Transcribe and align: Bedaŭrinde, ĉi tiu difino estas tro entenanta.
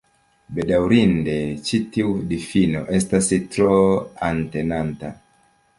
Bedaŭrinde, 0.59 1.35
ĉi 1.67 1.81
tiu 1.97 2.15
difino 2.33 2.83
estas 3.01 3.31
tro 3.57 3.79
entenanta. 4.31 5.19